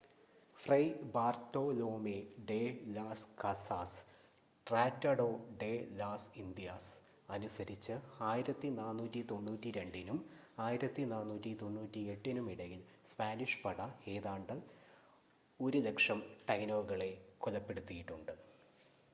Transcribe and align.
fry 0.57 0.93
Bartolome 1.15 2.15
de 2.49 2.57
las 2.87 3.27
Casas 3.41 3.99
Tratado 4.67 5.27
de 5.61 5.69
las 5.99 6.31
Indias 6.35 6.89
അനുസരിച്ച് 7.29 7.95
1492-നും 8.21 10.19
1498-നും 10.63 12.49
ഇടയിൽ 12.55 12.81
സ്പാനിഷ് 13.11 13.61
പട 13.63 13.79
ഏതാണ്ട് 14.07 14.55
100,000 15.59 16.19
ടൈനോകളെ 16.49 17.11
കൊലപ്പെടുത്തിയിട്ടുണ്ട് 17.37 18.35